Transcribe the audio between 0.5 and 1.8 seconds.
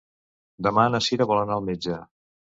Demà na Sira vol anar al